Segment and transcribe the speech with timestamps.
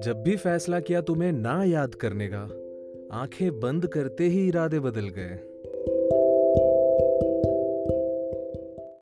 [0.00, 2.42] जब भी फैसला किया तुम्हें ना याद करने का,
[3.12, 5.55] आँखें बंद करते ही इरादे बदल गए।